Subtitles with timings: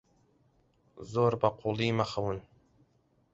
[1.11, 2.37] زۆر بەقووڵی مەخەون.